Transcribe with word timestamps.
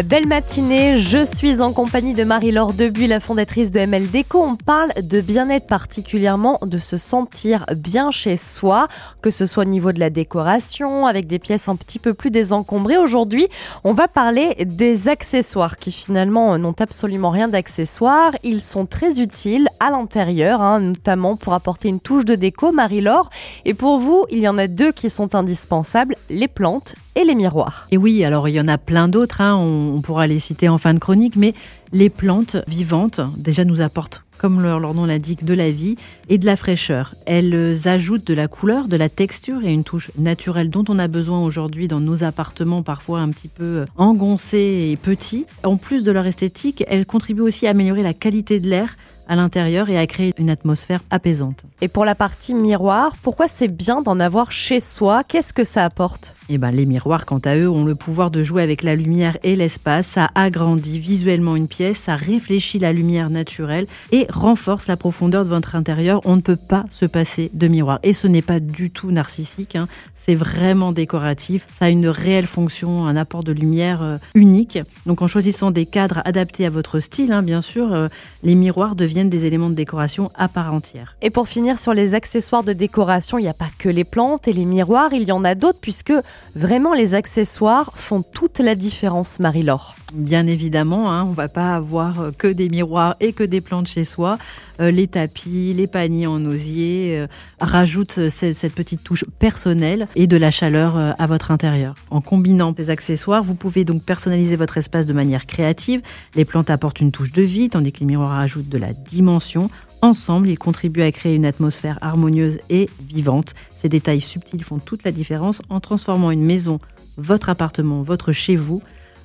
Belle 0.00 0.26
matinée, 0.26 1.00
je 1.02 1.22
suis 1.26 1.60
en 1.60 1.74
compagnie 1.74 2.14
de 2.14 2.24
Marie-Laure 2.24 2.72
Debuy, 2.72 3.06
la 3.06 3.20
fondatrice 3.20 3.70
de 3.70 3.78
ML 3.80 4.10
Déco. 4.10 4.42
On 4.42 4.56
parle 4.56 4.90
de 5.02 5.20
bien-être 5.20 5.66
particulièrement, 5.66 6.58
de 6.62 6.78
se 6.78 6.96
sentir 6.96 7.66
bien 7.76 8.10
chez 8.10 8.38
soi, 8.38 8.88
que 9.20 9.30
ce 9.30 9.44
soit 9.44 9.64
au 9.64 9.66
niveau 9.66 9.92
de 9.92 10.00
la 10.00 10.08
décoration, 10.08 11.06
avec 11.06 11.26
des 11.26 11.38
pièces 11.38 11.68
un 11.68 11.76
petit 11.76 11.98
peu 11.98 12.14
plus 12.14 12.30
désencombrées. 12.30 12.96
Aujourd'hui, 12.96 13.48
on 13.84 13.92
va 13.92 14.08
parler 14.08 14.54
des 14.64 15.08
accessoires 15.08 15.76
qui 15.76 15.92
finalement 15.92 16.56
n'ont 16.56 16.74
absolument 16.80 17.30
rien 17.30 17.48
d'accessoires. 17.48 18.32
Ils 18.44 18.62
sont 18.62 18.86
très 18.86 19.20
utiles 19.20 19.68
à 19.78 19.90
l'intérieur, 19.90 20.62
hein, 20.62 20.80
notamment 20.80 21.36
pour 21.36 21.52
apporter 21.52 21.88
une 21.90 22.00
touche 22.00 22.24
de 22.24 22.34
déco, 22.34 22.72
Marie-Laure. 22.72 23.28
Et 23.66 23.74
pour 23.74 23.98
vous, 23.98 24.24
il 24.30 24.38
y 24.38 24.48
en 24.48 24.56
a 24.56 24.68
deux 24.68 24.92
qui 24.92 25.10
sont 25.10 25.34
indispensables, 25.34 26.16
les 26.30 26.48
plantes 26.48 26.94
et 27.14 27.24
les 27.24 27.34
miroirs. 27.34 27.86
Et 27.90 27.98
oui, 27.98 28.24
alors 28.24 28.48
il 28.48 28.54
y 28.54 28.60
en 28.60 28.68
a 28.68 28.78
plein 28.78 29.06
d'autres, 29.06 29.42
hein, 29.42 29.56
pourra 30.00 30.26
les 30.26 30.38
citer 30.38 30.68
en 30.68 30.78
fin 30.78 30.94
de 30.94 30.98
chronique, 30.98 31.36
mais 31.36 31.54
les 31.92 32.10
plantes 32.10 32.56
vivantes 32.66 33.20
déjà 33.36 33.64
nous 33.64 33.80
apportent, 33.80 34.24
comme 34.38 34.62
leur, 34.62 34.80
leur 34.80 34.94
nom 34.94 35.04
l'indique, 35.04 35.44
de 35.44 35.54
la 35.54 35.70
vie 35.70 35.96
et 36.28 36.38
de 36.38 36.46
la 36.46 36.56
fraîcheur. 36.56 37.14
Elles 37.26 37.86
ajoutent 37.86 38.26
de 38.26 38.34
la 38.34 38.48
couleur, 38.48 38.88
de 38.88 38.96
la 38.96 39.08
texture 39.08 39.64
et 39.64 39.72
une 39.72 39.84
touche 39.84 40.10
naturelle 40.18 40.70
dont 40.70 40.84
on 40.88 40.98
a 40.98 41.08
besoin 41.08 41.40
aujourd'hui 41.42 41.88
dans 41.88 42.00
nos 42.00 42.24
appartements 42.24 42.82
parfois 42.82 43.20
un 43.20 43.28
petit 43.28 43.48
peu 43.48 43.84
engoncés 43.96 44.90
et 44.90 44.96
petits. 44.96 45.46
En 45.62 45.76
plus 45.76 46.02
de 46.02 46.12
leur 46.12 46.26
esthétique, 46.26 46.84
elles 46.88 47.06
contribuent 47.06 47.42
aussi 47.42 47.66
à 47.66 47.70
améliorer 47.70 48.02
la 48.02 48.14
qualité 48.14 48.58
de 48.58 48.68
l'air 48.68 48.96
à 49.28 49.36
l'intérieur 49.36 49.88
et 49.88 49.98
à 49.98 50.06
créer 50.06 50.34
une 50.36 50.50
atmosphère 50.50 51.00
apaisante. 51.10 51.64
Et 51.80 51.88
pour 51.88 52.04
la 52.04 52.14
partie 52.14 52.54
miroir, 52.54 53.12
pourquoi 53.22 53.48
c'est 53.48 53.68
bien 53.68 54.02
d'en 54.02 54.18
avoir 54.20 54.52
chez 54.52 54.80
soi? 54.80 55.22
Qu'est-ce 55.24 55.52
que 55.52 55.64
ça 55.64 55.84
apporte? 55.84 56.34
Eh 56.48 56.58
ben, 56.58 56.70
les 56.70 56.86
miroirs, 56.86 57.24
quant 57.24 57.38
à 57.38 57.56
eux, 57.56 57.70
ont 57.70 57.84
le 57.84 57.94
pouvoir 57.94 58.30
de 58.30 58.42
jouer 58.42 58.62
avec 58.62 58.82
la 58.82 58.94
lumière 58.94 59.38
et 59.42 59.56
l'espace. 59.56 60.08
Ça 60.08 60.28
agrandit 60.34 60.98
visuellement 60.98 61.56
une 61.56 61.68
pièce, 61.68 61.81
ça 61.92 62.14
réfléchit 62.14 62.78
la 62.78 62.92
lumière 62.92 63.30
naturelle 63.30 63.86
et 64.12 64.26
renforce 64.30 64.86
la 64.86 64.96
profondeur 64.96 65.44
de 65.44 65.48
votre 65.48 65.74
intérieur. 65.74 66.20
On 66.24 66.36
ne 66.36 66.40
peut 66.40 66.56
pas 66.56 66.84
se 66.90 67.06
passer 67.06 67.50
de 67.52 67.68
miroir. 67.68 67.98
Et 68.02 68.12
ce 68.12 68.26
n'est 68.26 68.42
pas 68.42 68.60
du 68.60 68.90
tout 68.90 69.10
narcissique, 69.10 69.76
hein. 69.76 69.88
c'est 70.14 70.34
vraiment 70.34 70.92
décoratif. 70.92 71.66
Ça 71.72 71.86
a 71.86 71.88
une 71.88 72.08
réelle 72.08 72.46
fonction, 72.46 73.06
un 73.06 73.16
apport 73.16 73.42
de 73.42 73.52
lumière 73.52 74.02
euh, 74.02 74.16
unique. 74.34 74.78
Donc 75.06 75.22
en 75.22 75.26
choisissant 75.26 75.70
des 75.70 75.86
cadres 75.86 76.22
adaptés 76.24 76.66
à 76.66 76.70
votre 76.70 77.00
style, 77.00 77.32
hein, 77.32 77.42
bien 77.42 77.62
sûr, 77.62 77.92
euh, 77.92 78.08
les 78.42 78.54
miroirs 78.54 78.94
deviennent 78.94 79.30
des 79.30 79.44
éléments 79.44 79.70
de 79.70 79.74
décoration 79.74 80.30
à 80.36 80.48
part 80.48 80.72
entière. 80.72 81.16
Et 81.22 81.30
pour 81.30 81.48
finir 81.48 81.80
sur 81.80 81.94
les 81.94 82.14
accessoires 82.14 82.62
de 82.62 82.72
décoration, 82.72 83.38
il 83.38 83.42
n'y 83.42 83.48
a 83.48 83.54
pas 83.54 83.70
que 83.78 83.88
les 83.88 84.04
plantes 84.04 84.46
et 84.46 84.52
les 84.52 84.64
miroirs, 84.64 85.12
il 85.12 85.24
y 85.24 85.32
en 85.32 85.44
a 85.44 85.54
d'autres 85.54 85.80
puisque 85.80 86.12
Vraiment, 86.54 86.92
les 86.92 87.14
accessoires 87.14 87.92
font 87.94 88.22
toute 88.22 88.58
la 88.58 88.74
différence, 88.74 89.40
Marie-Laure. 89.40 89.94
Bien 90.12 90.46
évidemment, 90.46 91.10
hein, 91.10 91.24
on 91.24 91.32
va 91.32 91.48
pas 91.48 91.71
avoir 91.74 92.20
euh, 92.20 92.30
que 92.36 92.48
des 92.48 92.68
miroirs 92.68 93.16
et 93.20 93.32
que 93.32 93.44
des 93.44 93.60
plantes 93.60 93.88
chez 93.88 94.04
soi. 94.04 94.38
Euh, 94.80 94.90
les 94.90 95.06
tapis, 95.06 95.74
les 95.76 95.86
paniers 95.86 96.26
en 96.26 96.44
osier 96.44 97.18
euh, 97.18 97.26
rajoutent 97.60 98.28
cette 98.28 98.74
petite 98.74 99.02
touche 99.02 99.24
personnelle 99.38 100.06
et 100.14 100.26
de 100.26 100.36
la 100.36 100.50
chaleur 100.50 100.96
à 100.96 101.26
votre 101.26 101.50
intérieur. 101.50 101.94
En 102.10 102.20
combinant 102.20 102.74
ces 102.76 102.90
accessoires, 102.90 103.42
vous 103.42 103.54
pouvez 103.54 103.84
donc 103.84 104.02
personnaliser 104.02 104.56
votre 104.56 104.78
espace 104.78 105.06
de 105.06 105.12
manière 105.12 105.46
créative. 105.46 106.02
Les 106.34 106.44
plantes 106.44 106.70
apportent 106.70 107.00
une 107.00 107.12
touche 107.12 107.32
de 107.32 107.42
vie, 107.42 107.68
tandis 107.68 107.92
que 107.92 108.00
les 108.00 108.06
miroirs 108.06 108.38
ajoutent 108.38 108.68
de 108.68 108.78
la 108.78 108.92
dimension. 108.92 109.70
Ensemble, 110.00 110.48
ils 110.48 110.58
contribuent 110.58 111.02
à 111.02 111.12
créer 111.12 111.36
une 111.36 111.46
atmosphère 111.46 111.98
harmonieuse 112.00 112.58
et 112.70 112.90
vivante. 113.00 113.54
Ces 113.78 113.88
détails 113.88 114.20
subtils 114.20 114.64
font 114.64 114.78
toute 114.78 115.04
la 115.04 115.12
différence 115.12 115.62
en 115.70 115.78
transformant 115.78 116.32
une 116.32 116.44
maison, 116.44 116.80
votre 117.18 117.48
appartement, 117.48 118.02
votre 118.02 118.32
chez 118.32 118.56
vous, 118.56 118.82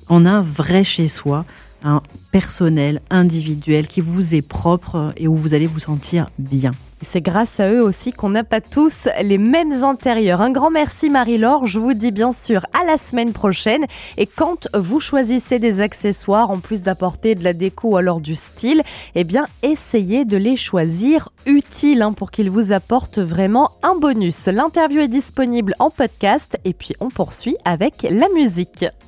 en 0.08 0.24
un 0.24 0.40
vrai 0.40 0.84
chez 0.84 1.08
soi, 1.08 1.44
un 1.82 2.02
personnel, 2.32 3.00
individuel, 3.10 3.86
qui 3.86 4.00
vous 4.00 4.34
est 4.34 4.42
propre 4.42 5.12
et 5.16 5.28
où 5.28 5.34
vous 5.36 5.54
allez 5.54 5.66
vous 5.66 5.80
sentir 5.80 6.30
bien. 6.38 6.72
C'est 7.02 7.20
grâce 7.20 7.60
à 7.60 7.70
eux 7.70 7.82
aussi 7.82 8.12
qu'on 8.12 8.30
n'a 8.30 8.42
pas 8.42 8.60
tous 8.60 9.08
les 9.22 9.38
mêmes 9.38 9.84
intérieurs. 9.84 10.40
Un 10.40 10.50
grand 10.50 10.70
merci 10.70 11.10
Marie-Laure. 11.10 11.66
Je 11.66 11.78
vous 11.78 11.94
dis 11.94 12.10
bien 12.10 12.32
sûr 12.32 12.66
à 12.72 12.84
la 12.84 12.98
semaine 12.98 13.32
prochaine. 13.32 13.84
Et 14.16 14.26
quand 14.26 14.68
vous 14.74 14.98
choisissez 14.98 15.60
des 15.60 15.80
accessoires, 15.80 16.50
en 16.50 16.58
plus 16.58 16.82
d'apporter 16.82 17.36
de 17.36 17.44
la 17.44 17.52
déco 17.52 17.90
ou 17.90 17.96
alors 17.96 18.20
du 18.20 18.34
style, 18.34 18.82
eh 19.14 19.22
bien 19.22 19.46
essayez 19.62 20.24
de 20.24 20.36
les 20.36 20.56
choisir 20.56 21.28
utiles 21.46 22.02
hein, 22.02 22.12
pour 22.12 22.32
qu'ils 22.32 22.50
vous 22.50 22.72
apportent 22.72 23.20
vraiment 23.20 23.70
un 23.84 23.94
bonus. 23.94 24.46
L'interview 24.46 25.00
est 25.00 25.08
disponible 25.08 25.74
en 25.78 25.90
podcast 25.90 26.58
et 26.64 26.72
puis 26.72 26.94
on 26.98 27.10
poursuit 27.10 27.56
avec 27.64 28.02
la 28.10 28.28
musique. 28.34 28.86